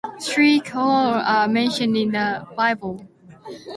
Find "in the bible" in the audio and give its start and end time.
1.95-3.05